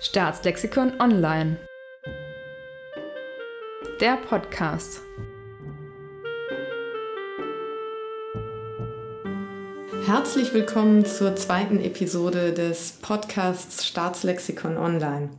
[0.00, 1.56] Staatslexikon Online.
[4.00, 5.00] Der Podcast.
[10.06, 15.30] Herzlich willkommen zur zweiten Episode des Podcasts Staatslexikon Online.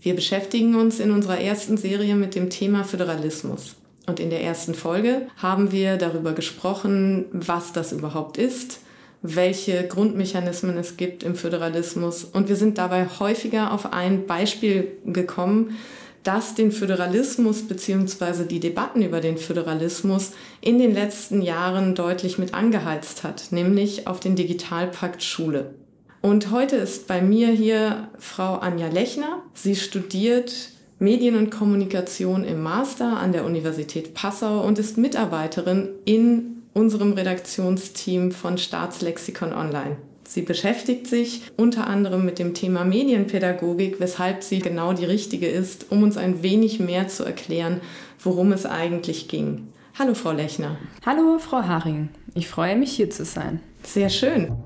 [0.00, 3.76] Wir beschäftigen uns in unserer ersten Serie mit dem Thema Föderalismus.
[4.08, 8.80] Und in der ersten Folge haben wir darüber gesprochen, was das überhaupt ist,
[9.22, 12.24] welche Grundmechanismen es gibt im Föderalismus.
[12.24, 15.76] Und wir sind dabei häufiger auf ein Beispiel gekommen,
[16.24, 18.44] das den Föderalismus bzw.
[18.44, 24.20] die Debatten über den Föderalismus in den letzten Jahren deutlich mit angeheizt hat, nämlich auf
[24.20, 25.74] den Digitalpakt Schule.
[26.20, 29.42] Und heute ist bei mir hier Frau Anja Lechner.
[29.54, 36.61] Sie studiert Medien und Kommunikation im Master an der Universität Passau und ist Mitarbeiterin in
[36.74, 39.96] unserem Redaktionsteam von Staatslexikon Online.
[40.26, 45.86] Sie beschäftigt sich unter anderem mit dem Thema Medienpädagogik, weshalb sie genau die richtige ist,
[45.90, 47.80] um uns ein wenig mehr zu erklären,
[48.18, 49.68] worum es eigentlich ging.
[49.98, 50.78] Hallo, Frau Lechner.
[51.04, 52.08] Hallo, Frau Haring.
[52.34, 53.60] Ich freue mich, hier zu sein.
[53.82, 54.56] Sehr schön.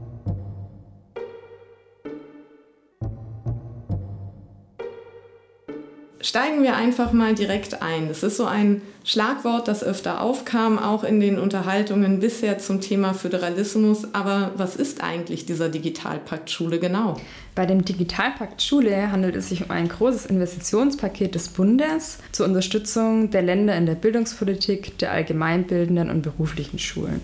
[6.27, 8.09] Steigen wir einfach mal direkt ein.
[8.09, 13.15] Das ist so ein Schlagwort, das öfter aufkam, auch in den Unterhaltungen bisher zum Thema
[13.15, 14.13] Föderalismus.
[14.13, 17.17] Aber was ist eigentlich dieser Digitalpakt Schule genau?
[17.55, 23.31] Bei dem Digitalpakt Schule handelt es sich um ein großes Investitionspaket des Bundes zur Unterstützung
[23.31, 27.21] der Länder in der Bildungspolitik, der allgemeinbildenden und beruflichen Schulen.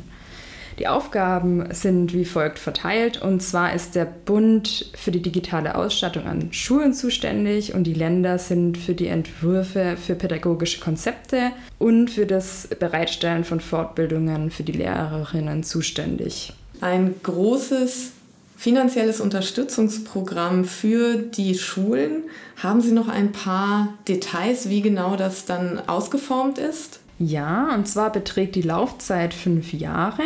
[0.79, 3.21] Die Aufgaben sind wie folgt verteilt.
[3.21, 8.39] Und zwar ist der Bund für die digitale Ausstattung an Schulen zuständig und die Länder
[8.39, 14.73] sind für die Entwürfe für pädagogische Konzepte und für das Bereitstellen von Fortbildungen für die
[14.73, 16.53] Lehrerinnen zuständig.
[16.81, 18.13] Ein großes
[18.57, 22.23] finanzielles Unterstützungsprogramm für die Schulen.
[22.63, 27.01] Haben Sie noch ein paar Details, wie genau das dann ausgeformt ist?
[27.19, 30.23] Ja, und zwar beträgt die Laufzeit fünf Jahre.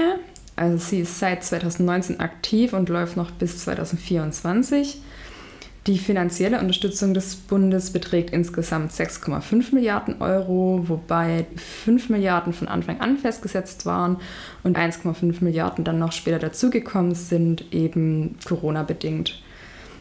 [0.57, 5.01] Also sie ist seit 2019 aktiv und läuft noch bis 2024.
[5.87, 11.47] Die finanzielle Unterstützung des Bundes beträgt insgesamt 6,5 Milliarden Euro, wobei
[11.85, 14.17] 5 Milliarden von Anfang an festgesetzt waren
[14.65, 19.41] und 1,5 Milliarden dann noch später dazugekommen sind, eben Corona-bedingt.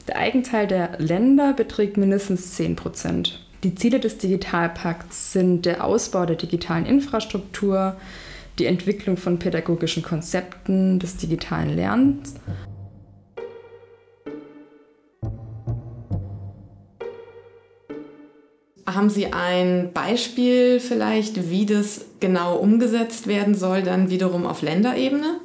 [0.07, 3.45] Der Eigenteil der Länder beträgt mindestens 10 Prozent.
[3.63, 7.95] Die Ziele des Digitalpakts sind der Ausbau der digitalen Infrastruktur,
[8.59, 12.35] die Entwicklung von pädagogischen Konzepten des digitalen Lernens.
[18.85, 25.39] Haben Sie ein Beispiel vielleicht, wie das genau umgesetzt werden soll, dann wiederum auf Länderebene?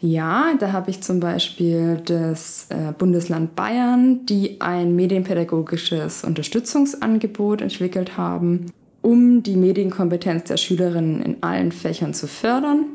[0.00, 8.16] Ja, da habe ich zum Beispiel das äh, Bundesland Bayern, die ein medienpädagogisches Unterstützungsangebot entwickelt
[8.16, 8.66] haben
[9.04, 12.86] um die Medienkompetenz der Schülerinnen in allen Fächern zu fördern.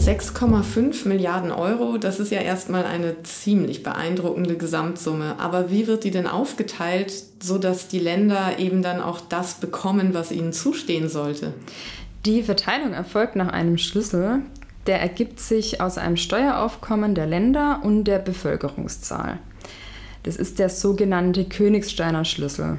[0.00, 5.38] ...6,5 Milliarden Euro, das ist ja erstmal eine ziemlich beeindruckende Gesamtsumme.
[5.38, 10.32] Aber wie wird die denn aufgeteilt, sodass die Länder eben dann auch das bekommen, was
[10.32, 11.52] ihnen zustehen sollte?
[12.24, 14.40] Die Verteilung erfolgt nach einem Schlüssel,
[14.88, 19.38] der ergibt sich aus einem Steueraufkommen der Länder und der Bevölkerungszahl.
[20.24, 22.78] Das ist der sogenannte Königsteiner Schlüssel.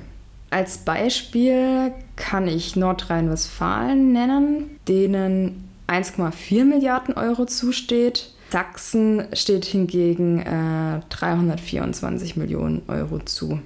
[0.50, 8.32] Als Beispiel kann ich Nordrhein-Westfalen nennen, denen 1,4 Milliarden Euro zusteht.
[8.52, 13.60] Sachsen steht hingegen äh, 324 Millionen Euro zu.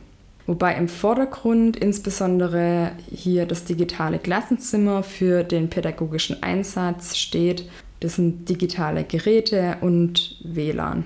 [0.46, 7.70] Wobei im Vordergrund insbesondere hier das digitale Klassenzimmer für den pädagogischen Einsatz steht
[8.04, 11.06] das sind digitale Geräte und WLAN.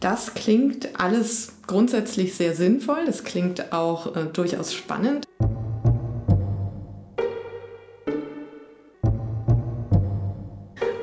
[0.00, 3.06] Das klingt alles grundsätzlich sehr sinnvoll.
[3.06, 5.24] Das klingt auch äh, durchaus spannend.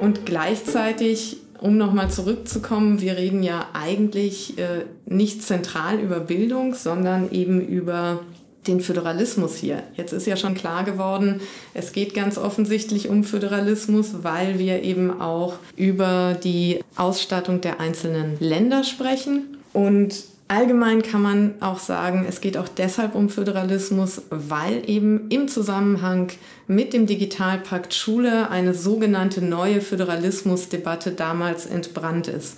[0.02, 7.32] Und gleichzeitig, um nochmal zurückzukommen, wir reden ja eigentlich äh, nicht zentral über Bildung, sondern
[7.32, 8.20] eben über
[8.68, 9.84] den Föderalismus hier.
[9.96, 11.42] Jetzt ist ja schon klar geworden,
[11.74, 18.38] es geht ganz offensichtlich um Föderalismus, weil wir eben auch über die Ausstattung der einzelnen
[18.40, 19.58] Länder sprechen.
[19.74, 20.16] Und
[20.48, 26.32] allgemein kann man auch sagen, es geht auch deshalb um Föderalismus, weil eben im Zusammenhang
[26.68, 32.58] mit dem Digitalpakt Schule eine sogenannte neue Föderalismusdebatte damals entbrannt ist.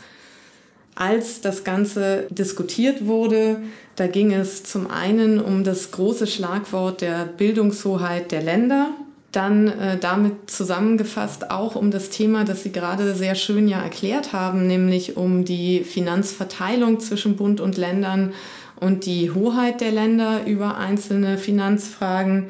[0.95, 3.57] Als das Ganze diskutiert wurde,
[3.95, 8.91] da ging es zum einen um das große Schlagwort der Bildungshoheit der Länder.
[9.31, 14.31] dann äh, damit zusammengefasst auch um das Thema, das Sie gerade sehr schön ja erklärt
[14.31, 18.33] haben, nämlich um die Finanzverteilung zwischen Bund und Ländern
[18.79, 22.49] und die Hoheit der Länder über einzelne Finanzfragen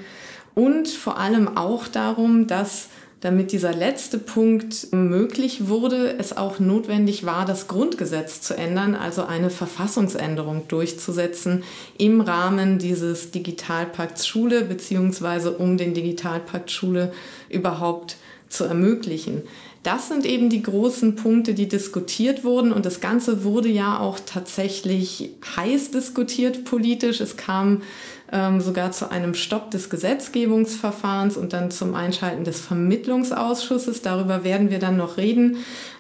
[0.56, 2.90] und vor allem auch darum, dass
[3.24, 9.24] damit dieser letzte Punkt möglich wurde, es auch notwendig war, das Grundgesetz zu ändern, also
[9.24, 11.64] eine Verfassungsänderung durchzusetzen
[11.98, 17.14] im Rahmen dieses Digitalpakts Schule beziehungsweise um den Digitalpakt Schule
[17.50, 18.18] überhaupt
[18.50, 19.44] zu ermöglichen.
[19.84, 22.72] Das sind eben die großen Punkte, die diskutiert wurden.
[22.74, 27.20] Und das Ganze wurde ja auch tatsächlich heiß diskutiert politisch.
[27.20, 27.82] Es kam
[28.34, 34.02] ähm, sogar zu einem Stopp des Gesetzgebungsverfahrens und dann zum Einschalten des Vermittlungsausschusses.
[34.02, 35.58] Darüber werden wir dann noch reden.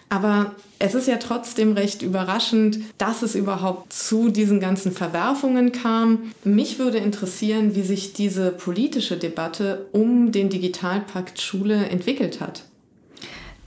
[0.09, 6.33] Aber es ist ja trotzdem recht überraschend, dass es überhaupt zu diesen ganzen Verwerfungen kam.
[6.44, 12.63] Mich würde interessieren, wie sich diese politische Debatte um den Digitalpakt Schule entwickelt hat.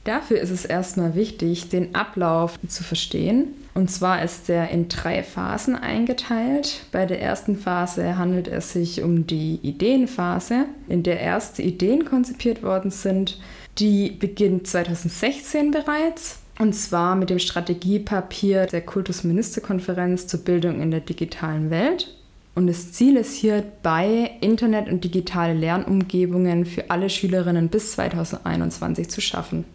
[0.04, 3.48] Dafür ist es erstmal wichtig, den Ablauf zu verstehen.
[3.76, 6.87] Und zwar ist der in drei Phasen eingeteilt.
[6.93, 12.62] Bei der ersten Phase handelt es sich um die Ideenphase, in der erste Ideen konzipiert
[12.62, 13.38] worden sind.
[13.76, 16.38] Die beginnt 2016 bereits.
[16.58, 22.17] Und zwar mit dem Strategiepapier der Kultusministerkonferenz zur Bildung in der digitalen Welt.
[22.55, 29.20] Und das Ziel ist hierbei, Internet- und digitale Lernumgebungen für alle Schülerinnen bis 2021 zu
[29.20, 29.67] schaffen.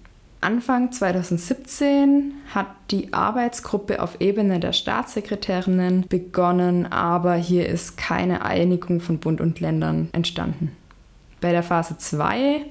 [0.44, 9.02] Anfang 2017 hat die Arbeitsgruppe auf Ebene der Staatssekretärinnen begonnen, aber hier ist keine Einigung
[9.02, 10.76] von Bund und Ländern entstanden.
[11.42, 12.66] Bei der Phase 2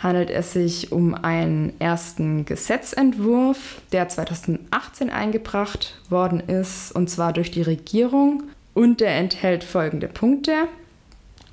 [0.00, 7.52] handelt es sich um einen ersten Gesetzentwurf, der 2018 eingebracht worden ist, und zwar durch
[7.52, 8.44] die Regierung.
[8.74, 10.52] Und der enthält folgende Punkte.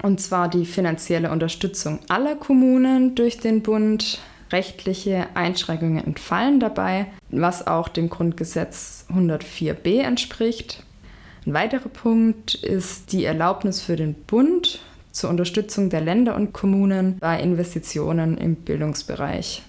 [0.01, 4.19] Und zwar die finanzielle Unterstützung aller Kommunen durch den Bund,
[4.51, 10.83] rechtliche Einschränkungen entfallen dabei, was auch dem Grundgesetz 104b entspricht.
[11.45, 14.79] Ein weiterer Punkt ist die Erlaubnis für den Bund
[15.11, 19.63] zur Unterstützung der Länder und Kommunen bei Investitionen im Bildungsbereich.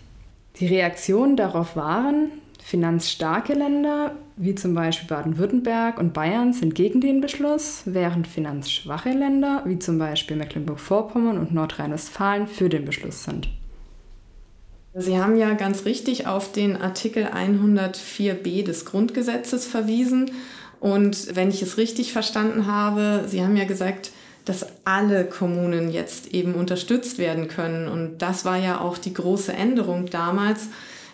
[0.60, 2.30] Die Reaktionen darauf waren,
[2.62, 9.62] finanzstarke Länder wie zum Beispiel Baden-Württemberg und Bayern sind gegen den Beschluss, während finanzschwache Länder
[9.66, 13.48] wie zum Beispiel Mecklenburg-Vorpommern und Nordrhein-Westfalen für den Beschluss sind.
[14.98, 20.32] Sie haben ja ganz richtig auf den Artikel 104b des Grundgesetzes verwiesen.
[20.80, 24.10] Und wenn ich es richtig verstanden habe, Sie haben ja gesagt,
[24.44, 27.86] dass alle Kommunen jetzt eben unterstützt werden können.
[27.86, 30.68] Und das war ja auch die große Änderung damals,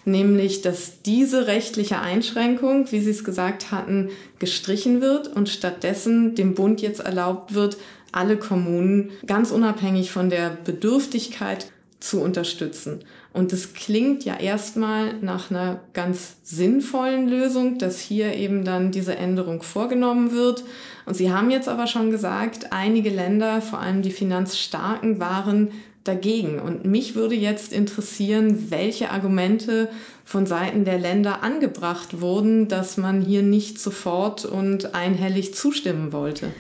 [0.05, 6.55] nämlich dass diese rechtliche Einschränkung, wie Sie es gesagt hatten, gestrichen wird und stattdessen dem
[6.55, 7.77] Bund jetzt erlaubt wird,
[8.13, 11.67] alle Kommunen ganz unabhängig von der Bedürftigkeit
[12.05, 13.01] zu unterstützen.
[13.33, 19.17] Und es klingt ja erstmal nach einer ganz sinnvollen Lösung, dass hier eben dann diese
[19.17, 20.65] Änderung vorgenommen wird.
[21.07, 25.71] Und Sie haben jetzt aber schon gesagt, einige Länder, vor allem die finanzstarken, waren
[26.05, 26.61] dagegen.
[26.61, 29.89] Und mich würde jetzt interessieren, welche Argumente
[30.27, 36.53] von Seiten der Länder angebracht wurden, dass man hier nicht sofort und einhellig zustimmen wollte.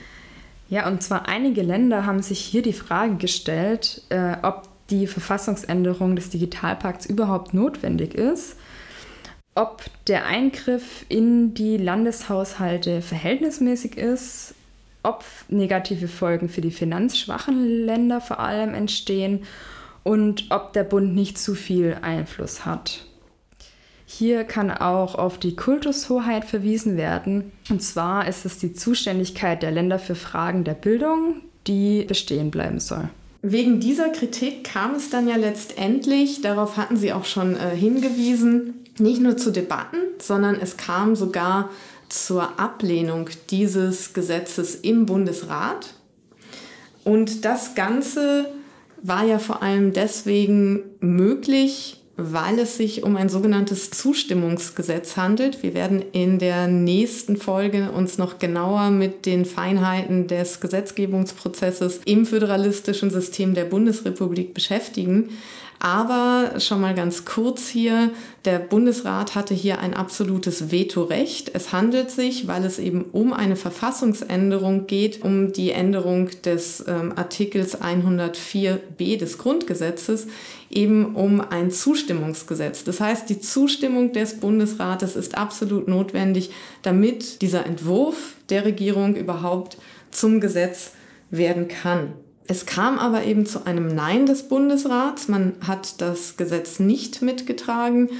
[0.70, 6.14] Ja, und zwar einige Länder haben sich hier die Frage gestellt, äh, ob die Verfassungsänderung
[6.14, 8.56] des Digitalpakts überhaupt notwendig ist,
[9.56, 14.54] ob der Eingriff in die Landeshaushalte verhältnismäßig ist,
[15.02, 19.44] ob negative Folgen für die finanzschwachen Länder vor allem entstehen
[20.04, 23.04] und ob der Bund nicht zu viel Einfluss hat.
[24.06, 27.50] Hier kann auch auf die Kultushoheit verwiesen werden.
[27.68, 32.78] Und zwar ist es die Zuständigkeit der Länder für Fragen der Bildung, die bestehen bleiben
[32.78, 33.08] soll.
[33.46, 38.86] Wegen dieser Kritik kam es dann ja letztendlich, darauf hatten Sie auch schon äh, hingewiesen,
[38.98, 41.68] nicht nur zu Debatten, sondern es kam sogar
[42.08, 45.92] zur Ablehnung dieses Gesetzes im Bundesrat.
[47.04, 48.46] Und das Ganze
[49.02, 55.62] war ja vor allem deswegen möglich, weil es sich um ein sogenanntes Zustimmungsgesetz handelt.
[55.62, 62.24] Wir werden in der nächsten Folge uns noch genauer mit den Feinheiten des Gesetzgebungsprozesses im
[62.24, 65.30] föderalistischen System der Bundesrepublik beschäftigen.
[65.78, 68.10] Aber schon mal ganz kurz hier,
[68.44, 71.50] der Bundesrat hatte hier ein absolutes Vetorecht.
[71.54, 77.12] Es handelt sich, weil es eben um eine Verfassungsänderung geht, um die Änderung des ähm,
[77.16, 80.26] Artikels 104b des Grundgesetzes,
[80.70, 82.84] eben um ein Zustimmungsgesetz.
[82.84, 86.50] Das heißt, die Zustimmung des Bundesrates ist absolut notwendig,
[86.82, 89.76] damit dieser Entwurf der Regierung überhaupt
[90.10, 90.92] zum Gesetz
[91.30, 92.14] werden kann.
[92.46, 95.28] Es kam aber eben zu einem Nein des Bundesrats.
[95.28, 98.10] Man hat das Gesetz nicht mitgetragen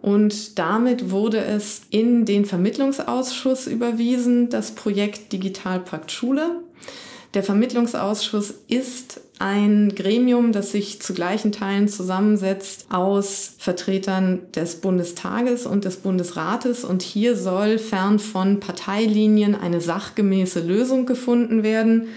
[0.00, 6.60] und damit wurde es in den Vermittlungsausschuss überwiesen, das Projekt Digitalpakt Schule.
[7.34, 15.66] Der Vermittlungsausschuss ist ein Gremium, das sich zu gleichen Teilen zusammensetzt aus Vertretern des Bundestages
[15.66, 16.84] und des Bundesrates.
[16.84, 22.08] Und hier soll fern von Parteilinien eine sachgemäße Lösung gefunden werden.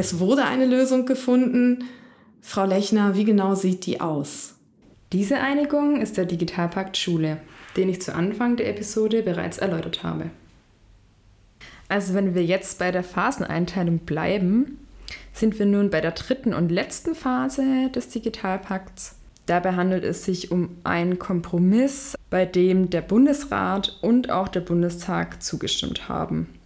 [0.00, 1.82] Es wurde eine Lösung gefunden.
[2.40, 4.54] Frau Lechner, wie genau sieht die aus?
[5.12, 7.38] Diese Einigung ist der Digitalpakt Schule,
[7.76, 10.30] den ich zu Anfang der Episode bereits erläutert habe.
[11.88, 14.78] Also wenn wir jetzt bei der Phaseneinteilung bleiben,
[15.32, 19.16] sind wir nun bei der dritten und letzten Phase des Digitalpakts.
[19.46, 25.42] Dabei handelt es sich um einen Kompromiss, bei dem der Bundesrat und auch der Bundestag
[25.42, 26.57] zugestimmt haben.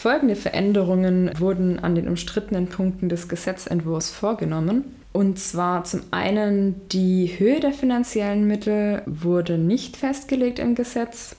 [0.00, 4.84] Folgende Veränderungen wurden an den umstrittenen Punkten des Gesetzentwurfs vorgenommen.
[5.12, 11.34] Und zwar zum einen die Höhe der finanziellen Mittel wurde nicht festgelegt im Gesetz,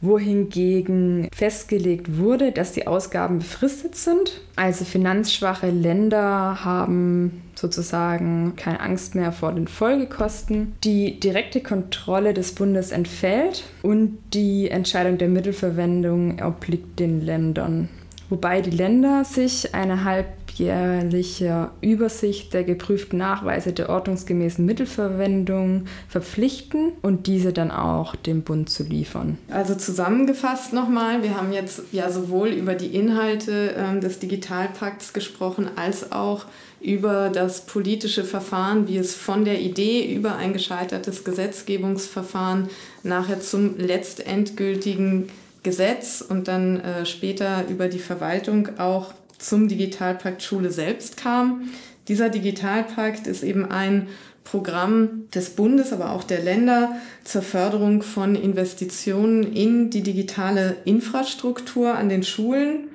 [0.00, 4.40] wohingegen festgelegt wurde, dass die Ausgaben befristet sind.
[4.56, 10.76] Also finanzschwache Länder haben sozusagen keine Angst mehr vor den Folgekosten.
[10.82, 17.90] Die direkte Kontrolle des Bundes entfällt und die Entscheidung der Mittelverwendung obliegt den Ländern
[18.30, 27.26] wobei die Länder sich eine halbjährliche Übersicht der geprüften Nachweise der ordnungsgemäßen Mittelverwendung verpflichten und
[27.26, 29.38] diese dann auch dem Bund zu liefern.
[29.50, 35.68] Also zusammengefasst nochmal, wir haben jetzt ja sowohl über die Inhalte äh, des Digitalpakts gesprochen,
[35.76, 36.46] als auch
[36.80, 42.68] über das politische Verfahren, wie es von der Idee über ein gescheitertes Gesetzgebungsverfahren
[43.02, 45.28] nachher zum letztendgültigen
[45.68, 51.68] Gesetz und dann äh, später über die Verwaltung auch zum Digitalpakt Schule selbst kam.
[52.08, 54.08] Dieser Digitalpakt ist eben ein
[54.44, 61.94] Programm des Bundes, aber auch der Länder zur Förderung von Investitionen in die digitale Infrastruktur
[61.94, 62.88] an den Schulen.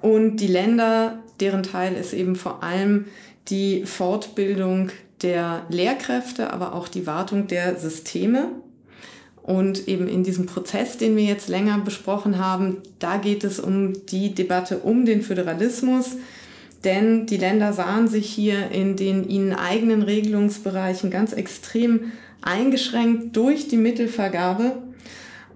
[0.00, 3.04] Und die Länder, deren Teil ist eben vor allem
[3.48, 4.88] die Fortbildung
[5.20, 8.48] der Lehrkräfte, aber auch die Wartung der Systeme.
[9.48, 13.94] Und eben in diesem Prozess, den wir jetzt länger besprochen haben, da geht es um
[14.04, 16.16] die Debatte um den Föderalismus.
[16.84, 22.12] Denn die Länder sahen sich hier in den ihnen eigenen Regelungsbereichen ganz extrem
[22.42, 24.82] eingeschränkt durch die Mittelvergabe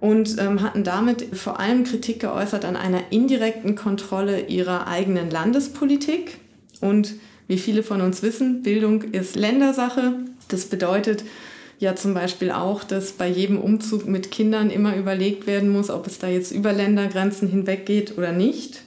[0.01, 6.39] und ähm, hatten damit vor allem Kritik geäußert an einer indirekten Kontrolle ihrer eigenen Landespolitik.
[6.81, 7.13] Und
[7.47, 10.15] wie viele von uns wissen, Bildung ist Ländersache.
[10.49, 11.25] Das bedeutet,
[11.83, 16.07] ja zum Beispiel auch, dass bei jedem Umzug mit Kindern immer überlegt werden muss, ob
[16.07, 18.83] es da jetzt über Ländergrenzen hinweg geht oder nicht.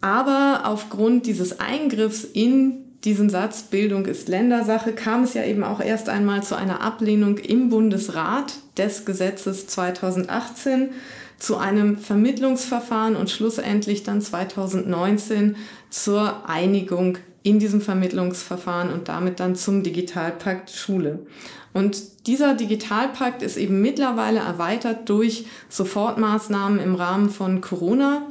[0.00, 5.80] Aber aufgrund dieses Eingriffs in diesen Satz Bildung ist Ländersache kam es ja eben auch
[5.80, 10.90] erst einmal zu einer Ablehnung im Bundesrat des Gesetzes 2018
[11.38, 15.56] zu einem Vermittlungsverfahren und schlussendlich dann 2019
[15.90, 21.26] zur Einigung in diesem Vermittlungsverfahren und damit dann zum Digitalpakt Schule.
[21.72, 28.26] Und dieser Digitalpakt ist eben mittlerweile erweitert durch Sofortmaßnahmen im Rahmen von Corona.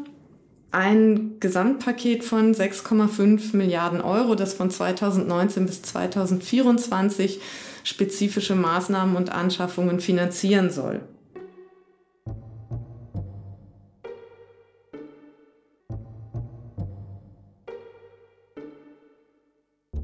[0.72, 7.42] Ein Gesamtpaket von 6,5 Milliarden Euro, das von 2019 bis 2024
[7.84, 11.02] spezifische Maßnahmen und Anschaffungen finanzieren soll.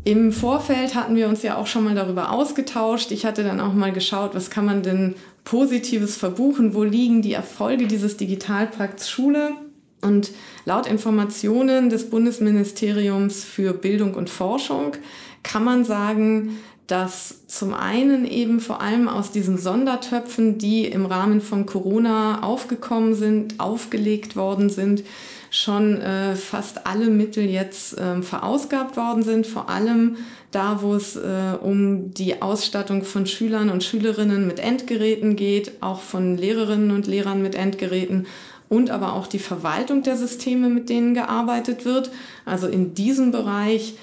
[0.08, 3.12] Im Vorfeld hatten wir uns ja auch schon mal darüber ausgetauscht.
[3.12, 6.74] Ich hatte dann auch mal geschaut, was kann man denn Positives verbuchen?
[6.74, 9.52] Wo liegen die Erfolge dieses Digitalpakts Schule?
[10.00, 10.32] Und
[10.64, 14.94] laut Informationen des Bundesministeriums für Bildung und Forschung
[15.44, 21.42] kann man sagen, dass zum einen eben vor allem aus diesen Sondertöpfen, die im Rahmen
[21.42, 25.04] von Corona aufgekommen sind, aufgelegt worden sind,
[25.50, 30.18] schon äh, fast alle Mittel jetzt äh, verausgabt worden sind, vor allem
[30.52, 36.02] da, wo es äh, um die Ausstattung von Schülern und Schülerinnen mit Endgeräten geht, auch
[36.02, 38.28] von Lehrerinnen und Lehrern mit Endgeräten
[38.70, 42.12] und aber auch die Verwaltung der Systeme, mit denen gearbeitet wird.
[42.46, 43.96] Also in diesem Bereich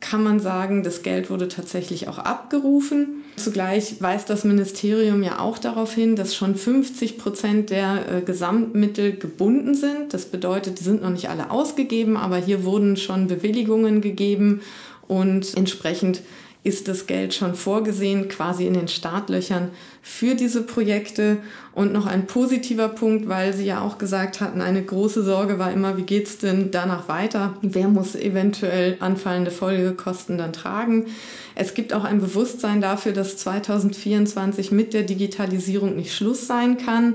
[0.00, 3.22] kann man sagen, das Geld wurde tatsächlich auch abgerufen.
[3.36, 9.12] Zugleich weist das Ministerium ja auch darauf hin, dass schon 50 Prozent der äh, Gesamtmittel
[9.16, 10.12] gebunden sind.
[10.12, 14.62] Das bedeutet, die sind noch nicht alle ausgegeben, aber hier wurden schon Bewilligungen gegeben
[15.06, 16.22] und entsprechend
[16.62, 19.70] ist das Geld schon vorgesehen, quasi in den Startlöchern
[20.02, 21.38] für diese Projekte.
[21.72, 25.72] Und noch ein positiver Punkt, weil Sie ja auch gesagt hatten, eine große Sorge war
[25.72, 27.56] immer, wie geht es denn danach weiter?
[27.62, 31.06] Wer muss eventuell anfallende Folgekosten dann tragen?
[31.54, 37.14] Es gibt auch ein Bewusstsein dafür, dass 2024 mit der Digitalisierung nicht Schluss sein kann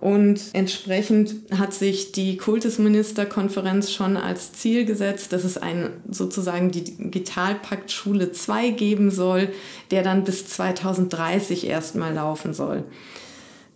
[0.00, 7.92] und entsprechend hat sich die Kultusministerkonferenz schon als Ziel gesetzt, dass es einen sozusagen Digitalpakt
[7.92, 9.50] Schule 2 geben soll,
[9.90, 12.84] der dann bis 2030 erstmal laufen soll.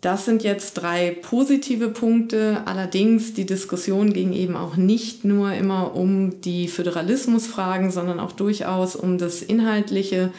[0.00, 2.62] Das sind jetzt drei positive Punkte.
[2.64, 8.96] Allerdings die Diskussion ging eben auch nicht nur immer um die Föderalismusfragen, sondern auch durchaus
[8.96, 10.30] um das Inhaltliche.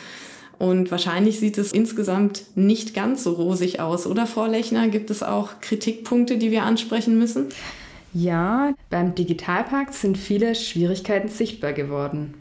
[0.58, 4.08] Und wahrscheinlich sieht es insgesamt nicht ganz so rosig aus.
[4.08, 7.48] Oder Frau Lechner, gibt es auch Kritikpunkte, die wir ansprechen müssen?
[8.14, 12.34] Ja, beim Digitalpakt sind viele Schwierigkeiten sichtbar geworden.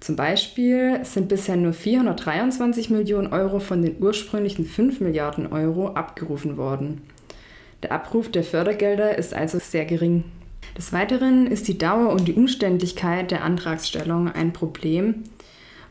[0.00, 6.56] Zum Beispiel sind bisher nur 423 Millionen Euro von den ursprünglichen 5 Milliarden Euro abgerufen
[6.56, 7.02] worden.
[7.82, 10.24] Der Abruf der Fördergelder ist also sehr gering.
[10.76, 15.24] Des Weiteren ist die Dauer und die Umständlichkeit der Antragsstellung ein Problem,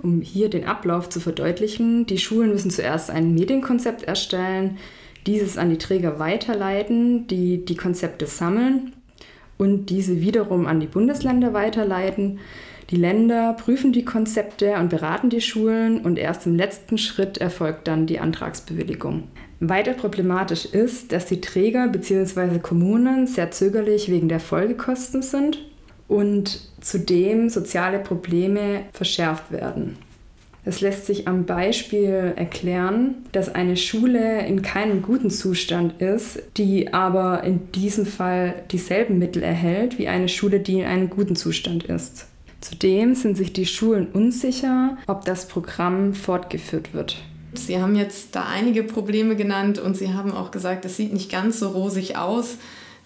[0.06, 4.78] um hier den Ablauf zu verdeutlichen, die Schulen müssen zuerst ein Medienkonzept erstellen,
[5.26, 8.94] dieses an die Träger weiterleiten, die die Konzepte sammeln
[9.58, 12.38] und diese wiederum an die Bundesländer weiterleiten.
[12.92, 17.88] Die Länder prüfen die Konzepte und beraten die Schulen und erst im letzten Schritt erfolgt
[17.88, 19.24] dann die Antragsbewilligung.
[19.60, 22.60] Weiter problematisch ist, dass die Träger bzw.
[22.60, 25.58] Kommunen sehr zögerlich wegen der Folgekosten sind
[26.08, 29.98] und zudem soziale Probleme verschärft werden.
[30.68, 36.92] Es lässt sich am Beispiel erklären, dass eine Schule in keinem guten Zustand ist, die
[36.92, 41.84] aber in diesem Fall dieselben Mittel erhält wie eine Schule, die in einem guten Zustand
[41.84, 42.26] ist.
[42.62, 47.18] Zudem sind sich die Schulen unsicher, ob das Programm fortgeführt wird.
[47.54, 51.32] Sie haben jetzt da einige Probleme genannt und Sie haben auch gesagt, es sieht nicht
[51.32, 52.58] ganz so rosig aus.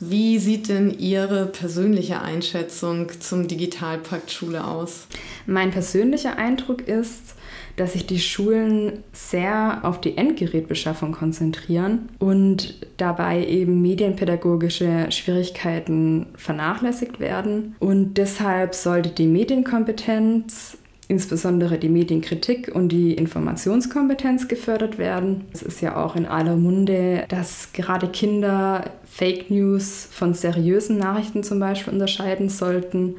[0.02, 5.08] Wie sieht denn Ihre persönliche Einschätzung zum Digitalpakt Schule aus?
[5.46, 7.36] Mein persönlicher Eindruck ist,
[7.76, 17.20] dass sich die Schulen sehr auf die Endgerätbeschaffung konzentrieren und dabei eben medienpädagogische Schwierigkeiten vernachlässigt
[17.20, 17.76] werden.
[17.80, 20.78] Und deshalb sollte die Medienkompetenz
[21.10, 25.46] insbesondere die Medienkritik und die Informationskompetenz gefördert werden.
[25.52, 31.44] Es ist ja auch in aller Munde, dass gerade Kinder Fake News von seriösen Nachrichten
[31.44, 33.16] zum Beispiel unterscheiden sollten.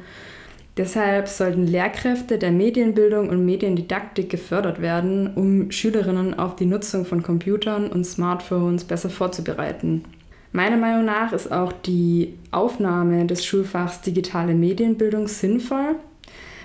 [0.77, 7.21] Deshalb sollten Lehrkräfte der Medienbildung und Mediendidaktik gefördert werden, um Schülerinnen auf die Nutzung von
[7.21, 10.05] Computern und Smartphones besser vorzubereiten.
[10.53, 15.97] Meiner Meinung nach ist auch die Aufnahme des Schulfachs digitale Medienbildung sinnvoll,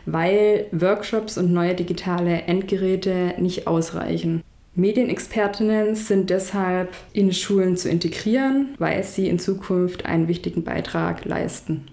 [0.07, 4.43] weil Workshops und neue digitale Endgeräte nicht ausreichen.
[4.75, 11.87] Medienexpertinnen sind deshalb in Schulen zu integrieren, weil sie in Zukunft einen wichtigen Beitrag leisten.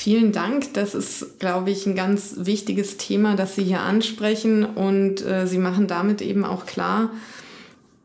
[0.00, 0.72] Vielen Dank.
[0.72, 4.64] Das ist, glaube ich, ein ganz wichtiges Thema, das Sie hier ansprechen.
[4.64, 7.10] Und äh, Sie machen damit eben auch klar,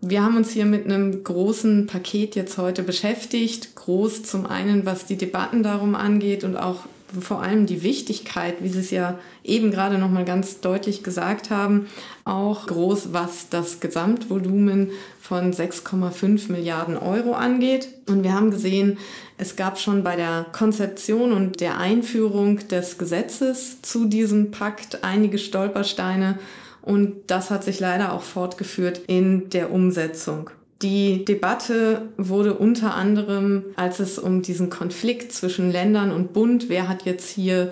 [0.08, 3.76] wir haben uns hier mit einem großen Paket jetzt heute beschäftigt.
[3.76, 6.82] Groß zum einen, was die Debatten darum angeht und auch
[7.20, 11.50] vor allem die Wichtigkeit, wie Sie es ja eben gerade noch mal ganz deutlich gesagt
[11.50, 11.88] haben,
[12.24, 17.88] auch groß, was das Gesamtvolumen von 6,5 Milliarden Euro angeht.
[18.08, 18.98] Und wir haben gesehen,
[19.38, 25.38] es gab schon bei der Konzeption und der Einführung des Gesetzes zu diesem Pakt einige
[25.38, 26.38] Stolpersteine
[26.86, 30.50] und das hat sich leider auch fortgeführt in der Umsetzung.
[30.82, 36.88] Die Debatte wurde unter anderem, als es um diesen Konflikt zwischen Ländern und Bund, wer
[36.88, 37.72] hat jetzt hier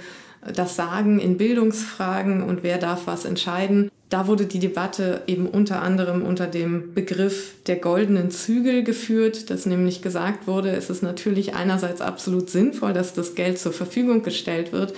[0.55, 5.81] das Sagen in Bildungsfragen und wer darf was entscheiden, da wurde die Debatte eben unter
[5.81, 11.55] anderem unter dem Begriff der goldenen Zügel geführt, dass nämlich gesagt wurde, es ist natürlich
[11.55, 14.93] einerseits absolut sinnvoll, dass das Geld zur Verfügung gestellt wird,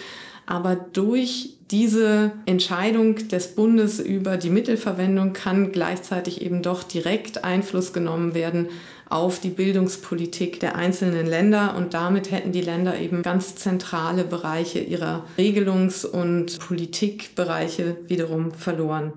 [0.46, 7.92] aber durch diese Entscheidung des Bundes über die Mittelverwendung kann gleichzeitig eben doch direkt Einfluss
[7.92, 8.70] genommen werden
[9.10, 14.80] auf die Bildungspolitik der einzelnen Länder und damit hätten die Länder eben ganz zentrale Bereiche
[14.80, 19.14] ihrer Regelungs- und Politikbereiche wiederum verloren.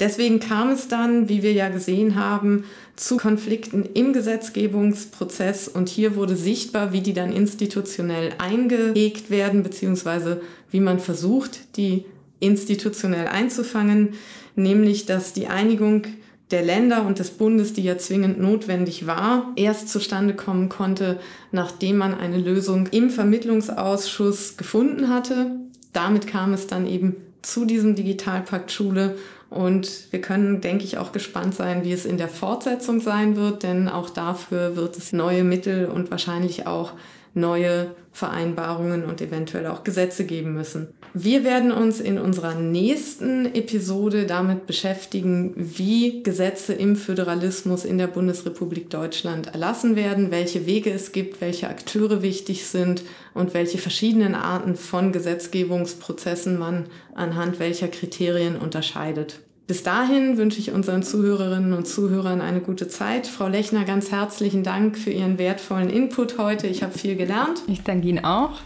[0.00, 2.64] Deswegen kam es dann, wie wir ja gesehen haben,
[2.96, 5.68] zu Konflikten im Gesetzgebungsprozess.
[5.68, 12.04] Und hier wurde sichtbar, wie die dann institutionell eingehegt werden, beziehungsweise wie man versucht, die
[12.40, 14.14] institutionell einzufangen,
[14.56, 16.02] nämlich dass die Einigung
[16.50, 21.18] der Länder und des Bundes, die ja zwingend notwendig war, erst zustande kommen konnte,
[21.50, 25.52] nachdem man eine Lösung im Vermittlungsausschuss gefunden hatte.
[25.92, 29.16] Damit kam es dann eben zu diesem Digitalpakt Schule
[29.52, 33.62] und wir können, denke ich, auch gespannt sein, wie es in der Fortsetzung sein wird,
[33.62, 36.92] denn auch dafür wird es neue Mittel und wahrscheinlich auch
[37.34, 40.94] neue Vereinbarungen und eventuell auch Gesetze geben müssen.
[41.14, 48.06] Wir werden uns in unserer nächsten Episode damit beschäftigen, wie Gesetze im Föderalismus in der
[48.06, 53.02] Bundesrepublik Deutschland erlassen werden, welche Wege es gibt, welche Akteure wichtig sind
[53.34, 59.40] und welche verschiedenen Arten von Gesetzgebungsprozessen man anhand welcher Kriterien unterscheidet.
[59.66, 63.26] Bis dahin wünsche ich unseren Zuhörerinnen und Zuhörern eine gute Zeit.
[63.26, 66.68] Frau Lechner, ganz herzlichen Dank für Ihren wertvollen Input heute.
[66.68, 67.62] Ich habe viel gelernt.
[67.66, 68.60] Ich danke Ihnen auch.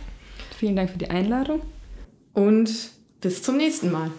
[0.59, 1.61] Vielen Dank für die Einladung.
[2.37, 4.11] Und bis zum nächsten Mal.